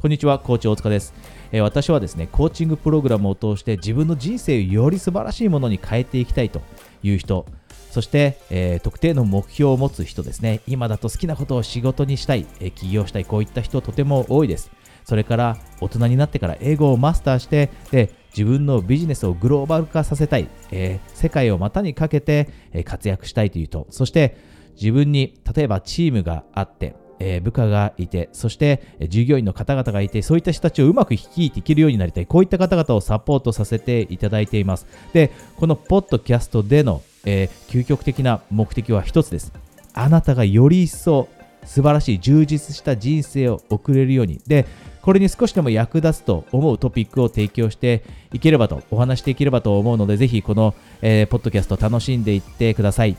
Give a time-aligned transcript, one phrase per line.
[0.00, 1.12] こんにちは、コーチ大塚です。
[1.52, 6.62] え、私はですね、コーチングプログラムを通して自分の人生をより素晴らしいものに変えていきたいと
[7.02, 7.44] いう人、
[7.90, 14.70] そして、えー、特定の目標を持つ人ですね、今だと好きなことを仕事にしたい、え、起業したい、こういった人とても多いです。
[15.04, 24.38] それから大人になってから英語をマスターして、で自分のビジネスをグローバル化させたい、えー、世界を股にかけて、え活躍したいという人、そして
[24.76, 32.26] 自分に例えばチームがあって、えー、部下がいて、そして従業員の方々がいて、そういった人たちをうまく率いていけるようになりたい。
[32.26, 34.86] こういった方々をサポートさせていただいています。
[35.12, 39.52] で、このポッドキャストでの、えー、究極的な目的は一つです。
[39.92, 41.28] あなたがより一層
[41.64, 44.40] 素晴らしい充実した人生を送れるように。
[44.46, 44.66] で、
[45.02, 53.16] これに少しでも役立つと思うトピックを提供していければと、お話していければと思うので、ぜひこの、えー、ポッドキャスト楽しんでいってください。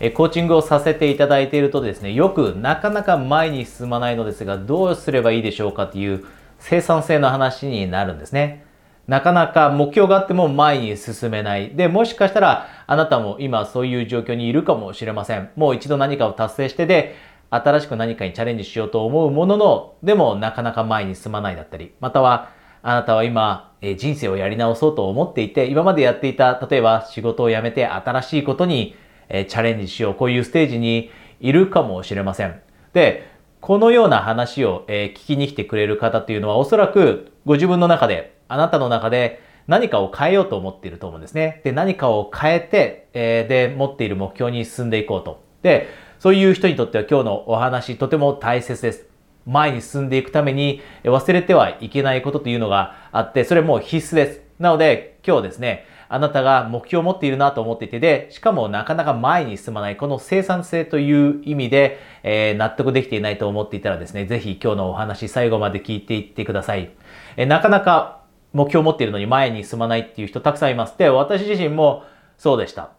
[0.00, 6.24] えコーチングをさせていただいているとですね、よくなかなか前に進まないのですが、どうすればいいでしょうかという
[6.58, 8.64] 生産性の話になるんですね。
[9.06, 11.74] なかなか目標があっても前に進めない。
[11.74, 15.50] で、もしかしたらあなたも今そういう状況にいるかもしれません。
[15.54, 17.14] もう一度何かを達成してで、
[17.50, 22.48] 新しく何かにチャレンジしようと思うものの、でもなかなか前に進まないだったり、または
[22.82, 28.94] あなたは今、え人生をやり直そうと思っていて、今までやっていた、例えば仕事を辞めて新しいことに
[29.30, 30.14] えチャレンジしよう。
[30.14, 32.60] こういうステージにいるかもしれません。
[32.92, 41.60] で、このような話を、え聞きに来てくれる方っていうのはおそらくご自分の中で、あなたの中で何かを変えようと思っていると思うんですね。
[41.64, 45.42] で、何かを変えて、えで、持っている目標に進んでいこうと。
[45.62, 49.06] で、そういう人にとっては今日のお話とても大切です。
[49.46, 54.40] 前に進んでいくために忘れてはいけないことというのがあって、それも必須です。
[54.58, 66.90] なので今日ですね、あなたが目標を持っているなと思っていてで、しかもなかなか前に進まない、この生産性という意味で、えー、納得できていないと思っていたらですね、ぜひ今日のお話最後まで聞いていってください。
[67.36, 68.22] えー、なかなか
[68.52, 70.98] 目標を持っているのに前に進まないっていう人たくさんいます。
[70.98, 72.02] で、私自身も
[72.36, 72.90] そうでした。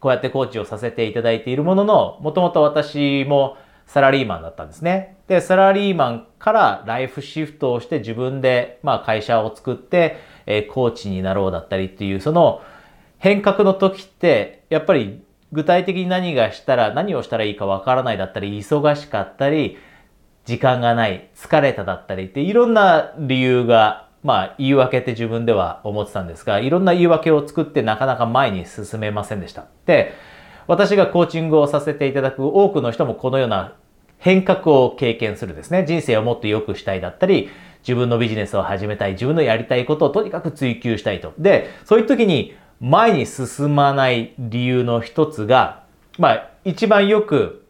[0.00, 5.16] こうやってコーチをさせていただいているものの、もともと私もサラリーマンだったんですね。
[5.28, 10.16] で、サラリーマンからライフシフトをして自分で、まあ、会社を作って、
[10.50, 12.62] えー、コーチになろうだったりっていう、その
[13.18, 15.22] 変革の時って、やっぱり
[15.52, 19.76] 具体的に何がしたら、何をしたらいいかわからないだったり、忙しかったり、
[20.46, 29.66] 時間がない、疲れただったりって、いろんな理由が、まあ言い訳って自分では思ってたんですが、いろんな言い訳を作ってなかなか前に進めませんでした。
[29.84, 30.14] で、
[30.66, 33.74] 私がコーチングをさせていただく多くの人もこのような
[34.18, 35.84] 変革を経験するですね。
[35.86, 37.50] 人生をもっと良くしたいだったり、
[37.88, 41.32] 自分のビジネスを始めたい、自分のやりたいことをとにかく追求したいと。
[41.38, 45.84] で、そういう時に前に進まない理由の一つが、
[46.18, 47.64] まあ、一番よく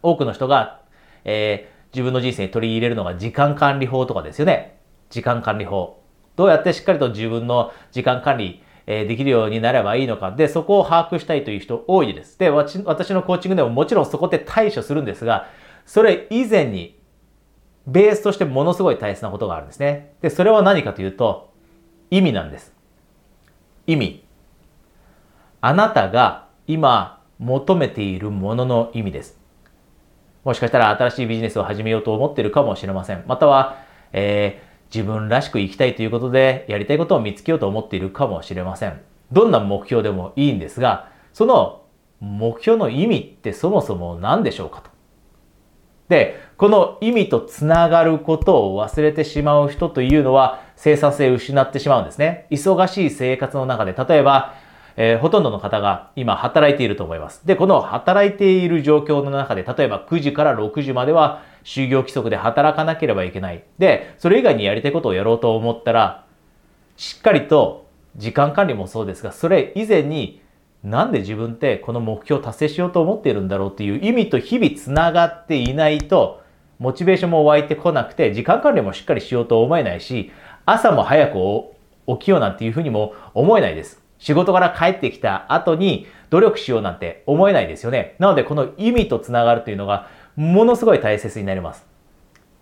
[0.00, 0.80] 多くの人が、
[1.26, 4.78] えー、自分の人生に取り入れるのが時間管理法とかですよね。
[5.10, 6.02] 時間管理法。
[6.34, 10.32] どうやってしっかりと自分の時間管理、えー、できるようになればいいのか。
[10.32, 12.38] で、そこを把握したいという人多いです。
[12.38, 12.78] で、私
[13.10, 15.48] のコーチングでももちろんそこで対処するんですが、
[15.84, 17.01] それ以前に
[17.86, 20.14] ベースとしてものすごい大切なことがあるんですね。
[20.22, 21.52] で、それは何かというと、
[22.10, 22.72] 意味なんです。
[23.86, 24.24] 意味。
[25.60, 29.38] あなたが今求めているものの意味です。
[30.44, 33.24] もしかしたら新しいビジネスを始めようと思っているかもしれません。
[33.26, 33.78] または、
[34.12, 39.00] えー、自分らしく生きたいということでやりたいことを見つけようと思っているかもしれません。
[39.32, 41.82] どんな目標でもいいんですが、その
[42.20, 44.91] 目標の意味ってそもそも何でしょうかと。
[46.12, 52.46] で、この意味とつながることを忘れてしまう人というのは生産性を失ってしまうんですね。
[52.50, 54.52] 忙しい生活の中で、例えば、
[54.96, 57.46] えー、ほとんどの方が今働いていると思います。
[57.46, 63.64] で、この働いている状況の中で、例えば9時から6時までは就業規則で働かなければいけない。
[63.78, 66.26] で、それ以外にやりたいことをやろうと思ったら、
[66.98, 67.86] しっかりと
[68.16, 70.41] 時間管理もそうですが、それ以前に
[70.82, 76.42] なんで自分ってこの目標を達成しようと思っているんだろうっていう意味と日々つながっていないと、
[76.78, 80.32] モチベーションも湧いてこなくて、時間管理もしっかりしようと思えないし、
[80.66, 81.36] 朝も早く
[82.18, 84.02] 起きようなんていうふうにも思えないです。
[84.18, 88.16] 仕事から帰ってきた後に努力しようなんて思えないですよね。
[88.18, 91.86] なのでこの意味とつながるというのがものすごい大切になります。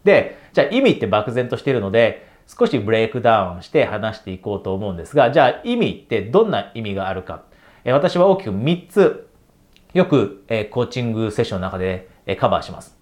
[0.05, 7.43] で、じゃあ意味って漠然としているので、少しブレイクダウンして話していこうと思うんですが、じゃあ意味ってどんな意味があるか。
[7.85, 9.29] 私は大きく3つ
[9.95, 12.97] よくコーチングセッションの中でカバーします。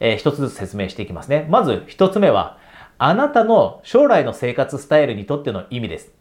[0.00, 1.46] 一つずつ説明していきますね。
[1.50, 2.58] まず一つ目は、
[2.98, 6.12] あなたの将来の生活スタイルにとっての意味です。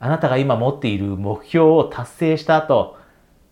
[0.00, 2.96] あなたが今持っている目標を達成した後、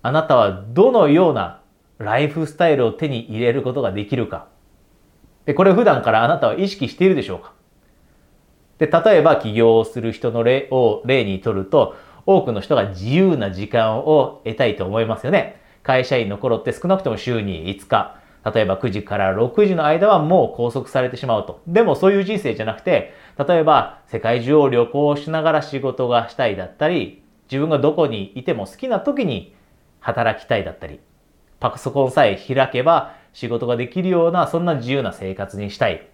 [0.03, 1.61] あなたはどのような
[1.99, 4.49] ライフスタイルを手に入れることができるか。
[5.44, 7.53] で、これ普段からあなたは意識しているでしょうか
[8.79, 11.94] で、例えば起業をする人の例を例にとると、
[12.37, 15.61] 多くの人が自由な時間を得たいと思いますよね。
[15.82, 18.17] 会社員の頃って少なくとも週に5日、
[18.55, 21.61] 例えば9時から6時の間はもう拘束されてしまうと。
[21.67, 29.55] でもそういう人生じゃなくて、例えば世界中を旅行しながら仕事がしたいだったり、自分がどこにいても好きな時に
[29.99, 31.00] 働きたいだったり、
[31.59, 36.06] パソコンさえ開けば仕事ができるようなそんな自由な生活にしたい。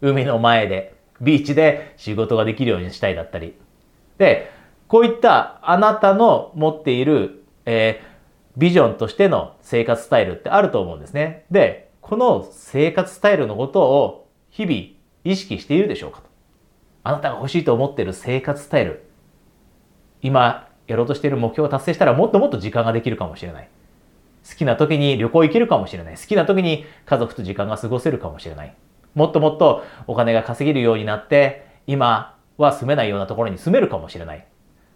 [0.00, 3.56] 海の前で、ビーチで仕事ができるようにしたいだったり。
[4.18, 4.50] で、
[4.88, 8.14] こういったあなたの持っている、えー
[8.56, 11.44] ビジョンとしての生活スタイルってあると思うんですね。
[11.50, 14.76] で、この生活スタイルのことを日々
[15.24, 16.26] 意識しているでしょうかと。
[17.02, 19.08] あなたが欲しいと思っている生活スタイル。
[20.22, 23.68] 今やろうとしている目標を達成したらもっともっと時間ができるかもしれない。
[24.48, 26.16] 好きな時に旅行行けるかもしれない。
[26.16, 28.74] 好きな時に家族と時間が過ごせるかもしれない。
[29.14, 34.46] もっともっとお金が稼げるようになって、今は住めないようなところに住めるかもしれない。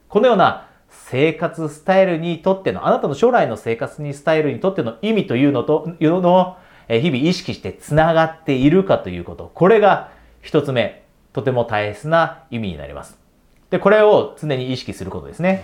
[0.08, 6.56] このような生活スタイルにとっての、あなたの将来の生活にスタイルにとっての意味というのと、いうのを
[6.88, 9.50] 日々意識してつながっているかということ。
[9.54, 10.10] これが
[10.40, 13.18] 一つ目、とても大切な意味になります。
[13.70, 15.62] で、これを常に意識することですね。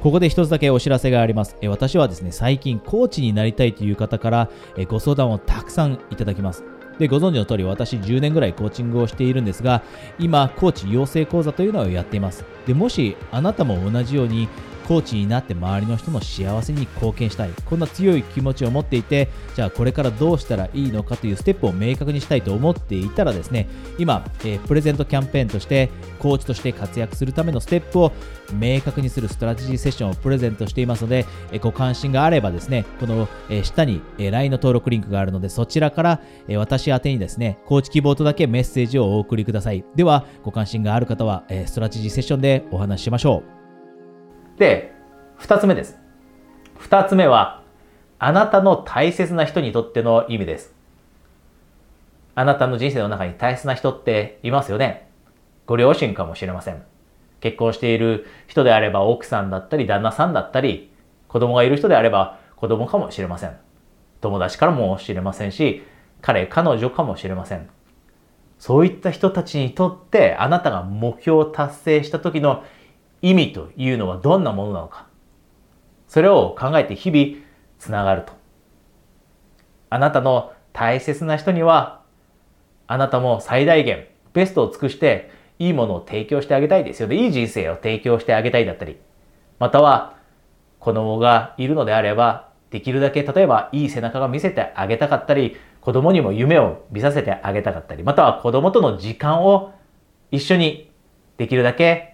[0.00, 1.56] ここで一つだけお知らせがあります。
[1.66, 4.50] 私はですね、最近コーチになりたいという方から
[4.86, 6.62] ご相談をたくさんいただきます。
[6.98, 9.82] で、ご存知の通り私10年ぐらいコーチングをしているんですが、
[10.18, 12.44] 今、コーチ養成講座というのをやっています。
[12.66, 14.48] で、もしあなたも同じように
[14.86, 17.50] コーチになって周りの人の幸せに貢献したい。
[17.64, 28.12] こんな強い気持ちを持っていて、じゃあこれからどうしたらいいのかというステップを明確にしたいと思っていたらですね、今、えー、プレゼントキャンペーンとして、コーチとして活躍するためのステップを
[28.52, 39.84] 明確にするストラテジーセッションをプレゼントしていますので、えー、ご関心があればですね、この、えー、下に、え LINE の登録リンクがあるので、そちらから、え私宛にですね、コーチ希望とだけメッセージをお送りください。
[39.94, 43.63] では、ご関心がある方は、えストラテジーセッションでお話ししましょう。
[44.58, 44.92] で、
[45.36, 45.98] 二つ目です。
[46.78, 47.62] 二つ目は、
[48.18, 50.74] あなたの大切な人にとっての意味です。
[52.36, 55.08] あなたの人生の中に大切な人っていますよね。
[55.66, 56.82] ご両親かもしれません。
[57.40, 60.92] 結婚している人であれば奥さんだったり旦那さんだったり、
[61.28, 63.56] 子供がいる人であれば子供かもしれません。
[64.20, 65.82] 友達からもしれませんし、
[66.22, 67.68] 彼、彼女かもしれません。
[68.58, 72.64] そういった人たちにとってあなたが目標を達成した時の
[73.24, 75.06] 意味というのはどんなものなのか。
[76.08, 77.42] それを考えて日々
[77.78, 78.34] つながると。
[79.88, 82.02] あなたの大切な人には、
[82.86, 87.16] あなたも最大限ベストを尽くしていいものを提供してあげたいですよね。
[87.16, 88.98] いい人生を提供してあげたいだったり、
[89.58, 90.16] または
[90.78, 99.72] 子供がいるのであれば、できるだけ例えばいい背中が見せてあげたかったり、子供にも夢を見させてあげたかったり、または子供との時間を
[100.30, 100.90] 一緒に
[101.38, 102.13] できるだけ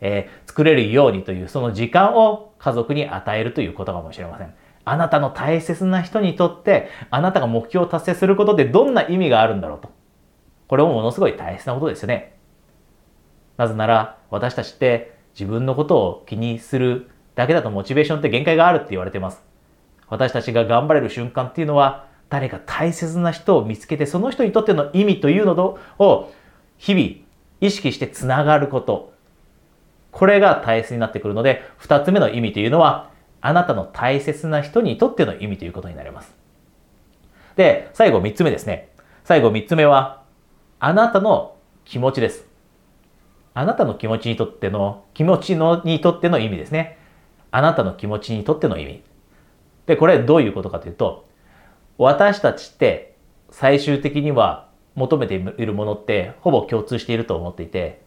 [0.00, 4.54] えー、作れるようにというその時間を家族に与えるということかもしれません。
[4.84, 9.90] あなたの大切な人にとってあなたが目標を達成することでどんな意味があるんだろうと。
[10.68, 12.36] これもものすごい大切なことですよね。
[13.56, 19.42] なぜなら私たちって自分のことを気にするだけだとモチベーションって限界があるって言われてます。
[20.08, 26.32] 私たちが頑張れる瞬間っていうのは誰か大切な人を見つけてその人にとっての意味というのを
[26.78, 27.06] 日々
[27.60, 29.15] 意識してつながること。
[30.16, 33.10] これが大切になってくるので、二つ目の意味というのは、
[33.42, 36.34] あなたの大切な人にとっての意味ということになります。
[37.54, 38.88] で、最後三つ目ですね。
[39.24, 40.22] 最後三つ目は、
[40.80, 42.46] あなたの気持ちです。
[43.52, 46.96] あなたの気持ちにとっての、気持ちのにとっての意味ですね。
[47.50, 49.02] あなたの気持ちにとっての意味。
[49.84, 51.26] で、これどういうことかというと、
[51.98, 53.16] 私たちって
[53.50, 58.05] 最終的には求めているものってほぼ共通していると思っていて、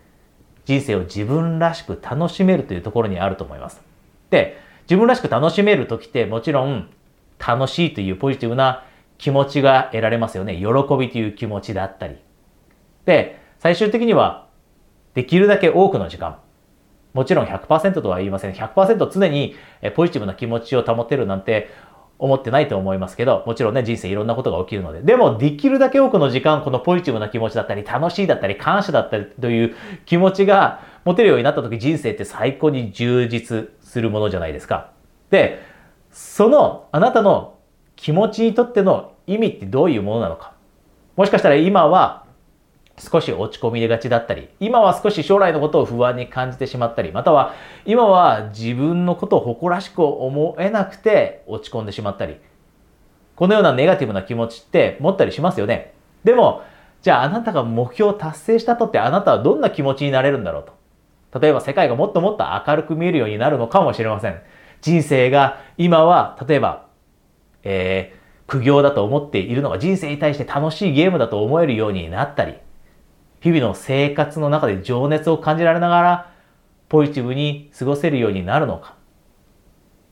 [0.70, 3.82] 人生を自分らしく楽しめるというところにあると思います。
[4.30, 6.92] で、自分らしく楽しめる時ってもちろん
[7.40, 8.86] 楽しいというポジティブな
[9.18, 10.56] 気持ちが得られますよね。
[10.56, 10.64] 喜
[10.96, 12.18] びという気持ちだったり。
[13.06, 14.48] で、最終的には
[15.16, 16.38] できるだけ多くの時間。
[17.14, 18.54] もちろん100%とは言いません。
[18.54, 19.56] 100%常に
[19.96, 21.70] ポジティブな気持ちを保てるなんて
[22.20, 25.02] 思ってないと思いますけど、もちろんね、人生いろんなことが起きるので。
[25.02, 34.92] でも、できるだけ多くの時間、このポジティブな気持ちだったり、楽しいだったり、感謝だったりという気持ちが持てるようになった時、人生って最高に充実するものじゃないですか。
[35.32, 35.62] で、
[36.12, 37.56] その、あなたの
[37.96, 40.54] 気持ちにとっての意味ってどういうものなのか。
[41.16, 42.26] もしかしたら今は
[43.00, 47.54] 少し落ち込みがちだったり、今は少し将来のことを不安に感じてしまったり、または
[47.86, 52.38] 今は自分のことを誇らしく思えなくて落ち込んでしまったり、
[53.36, 55.94] このようなネガティブな気持ちって持ったりしますよね。
[56.24, 56.64] でも、
[57.02, 60.64] じゃああなたが目標を達成したとってあなたはどんな気持ちになれるんだろう
[61.32, 61.40] と。
[61.40, 64.42] 例えば世界がもっともっと明るく見えるようになるのかもしれません。
[64.82, 66.88] 人生が今は例えば、
[67.64, 72.56] えー、苦行だと思っているのが人生に対して楽しいゲームだと思えるようになったり、
[73.42, 76.34] 日々の生活の中で情熱を感じられながら
[76.90, 78.96] ポジティブに過ごせるようになるのか。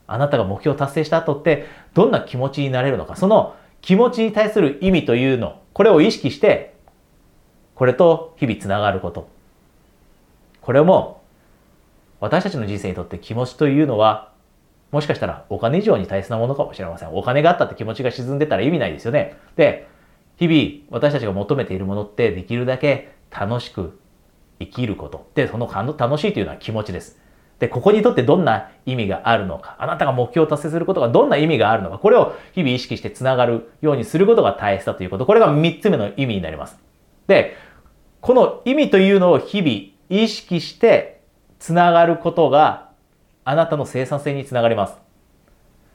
[0.06, 3.16] あなたが目標を達成した後ってどんな気持ちになれるのか。
[3.16, 6.74] その気持ちに対する意味というの、これを意識して
[7.74, 9.28] これと日々つながること。
[10.62, 11.22] これも
[12.20, 14.32] 私たちの人生にとって気持ちというのは
[14.90, 17.14] もしかしたらお金以上に大切なものかもしれません。
[17.14, 19.36] お金があったって気持ちが沈んでたら意味ないですよね。
[19.56, 19.86] で、
[20.36, 23.98] 日々私たちが求めているものってできるだけ楽しく
[24.60, 25.28] 生きること。
[25.34, 27.18] で、その楽しいというのは気持ちです。
[27.58, 35.26] で、ここにとってどんな意味があるのか、あなたが目標を達成することがどんな意味があるのか、これを日々意識してつながるようにすることが大切だということ。
[35.26, 36.78] これが3つ目の意味になります。
[37.26, 37.56] で、
[38.20, 41.20] この意味というのを日々意識して
[41.58, 42.90] つながることが
[43.44, 44.96] あなたの生産性につながります。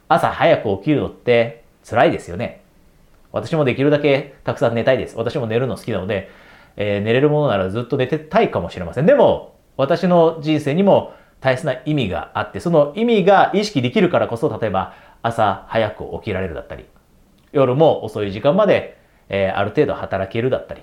[0.09, 2.61] 朝早く起きるのって辛いですよね。
[3.31, 5.17] 私もできるだけたくさん寝たいです。
[5.17, 6.29] 私も寝るの好きなので、
[6.75, 9.05] えー、寝れるものならずっと寝てたいかもしれません。
[9.05, 16.85] でも、私の人生にも大切な意味があって、その意味が意識できるからこそ、例えば朝早く起きられるだったり、
[17.51, 18.97] 夜も遅い時間まで、
[19.29, 20.81] えー、ある程度働けるだったり、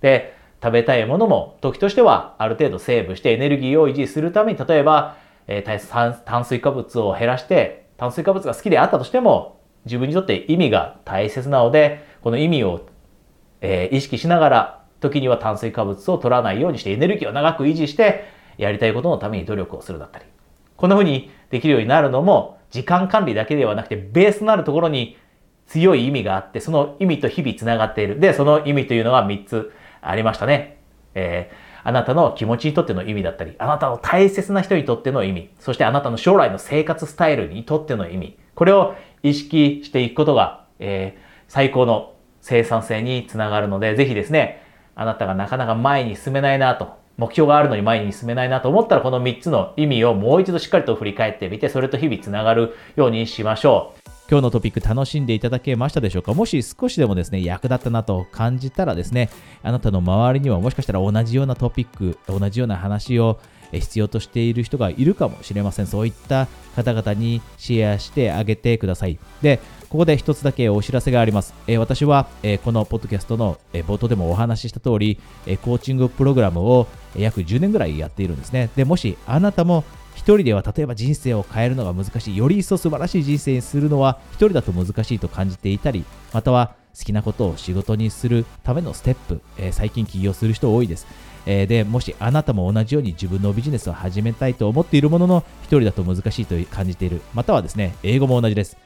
[0.00, 5.16] で、食べたいものも時としてはある程度セーブしてエネルギーを維持するために、例えば、
[5.46, 12.86] えー、炭水化物を減らして、炭水化物が好きであったとしても、自分にとって意味が大切なので、この意味を、
[13.60, 18.24] えー、意識しながら、時には炭水化物を取らないようにしてエネルギーを長く維持して、
[18.56, 20.24] やりたいことのために努力をするだったり。
[20.76, 25.16] こんな風にできるようになるのも、時間管理だけではなくて、ベースとなるところに
[25.66, 28.20] 強い意味があって、その意味と日々つながっている。
[28.20, 30.78] で、その意味というのは3つありましたね。
[31.14, 42.14] えー、あなたの気持ちにとっての意味だったり、あなたの大切な人にとっての意味、そしてあなたの将来の生活スタイルにとっての意味、これを意識していくことが、えー、最高の
[42.48, 44.62] 生産性につながるので、ぜひですね、
[44.94, 54.00] あなたがなかなか前に進めないなと、目標があるのに前に進めないなと思ったら、この3つの意味をもう一度しっかりと振り返ってみて、それと日々つながるようにしましょう。
[54.30, 56.32] 今日のトピック楽しんでいただけましたでしょうか？
[56.32, 59.28] もし少しでもですね、役立ったなと感じたらですね、
[59.62, 63.40] あなたの周りにはもしかしたら同じようなトピック、同じような話を
[63.72, 65.86] 必要としている人がいるかもしれません。
[65.86, 69.18] そういった方々にシェアしてあげてください。
[69.42, 71.54] で、ここで一つだけお知らせがあります。
[71.66, 78.68] え私は、えこのポッドキャストの、え冒頭でもお話しした通り、えコーチングプログラムを約10年ぐらいやっているんですね。
[78.76, 79.84] で、もしあなたも
[80.14, 91.06] 一人では例えば人生を変えるのが難しい、より一層素晴らしい人生にするのは一人だと難しいと感じていたり、または好きなことを仕事にするためのステップ、えー、最近起業する人多いです。
[91.46, 97.22] えー、で、もしあなたも同じように自分のビジネスを始めたいと思っているものの、一人だと難しいと感じている。
[97.34, 98.76] またはですね、英語も同じです。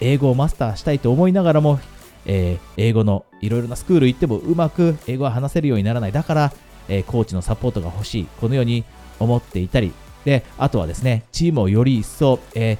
[0.00, 1.78] 英語をマスターしたいと思いながらも、
[2.26, 6.12] えー、英語のいろいろなスクール行ってもうまく英語が話せるようにならない。
[6.12, 6.52] だから、
[6.88, 8.26] え、コーチのサポートが欲しい。
[8.40, 8.84] このように
[9.20, 9.92] 思っていたり、
[10.24, 12.78] で、あとはですね、チームをより一層、えー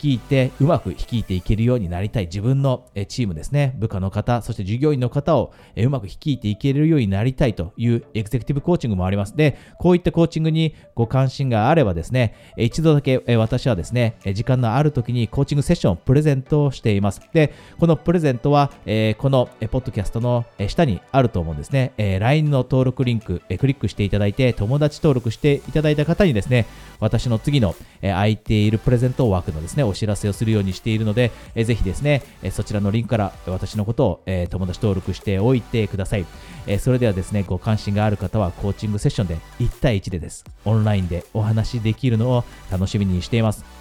[0.00, 9.36] 率いて、うまく率いていけるようになりたい自分のチームですね、部下の方、そして従業員の方をうまく率いていけるようになりたいというエグゼクティブコーチングもあります。
[9.36, 17.20] で、こういったコーチングにご関心があればですね、一度だけ私はですね、時間のある時にコーチングセッションをプレゼントしています。
[17.32, 18.70] で、このプレゼントは、
[19.18, 21.92] このポッドキャストの下にあると思うんですね。
[22.20, 26.66] LINE の登録リンク、クリックしていただいて、友達登録していただいた方にですね、
[27.00, 36.26] 私の次のえ空いているプレゼント枠のですね、お知らせをするようにしているので、えぜひですね、えそちらのリンクから私のことを、え友達登録しておいてください。
[36.66, 40.44] えそれではですね、ご関心がある方はコーチングセッションで1対1でです。
[40.64, 43.77] オンラインでお話しできるのを楽しみにしています。